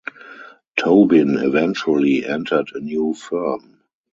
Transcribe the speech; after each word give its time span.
Tobin 0.77 1.37
eventually 1.37 2.25
entered 2.25 2.71
a 2.73 2.79
new 2.79 3.13
firm. 3.13 3.81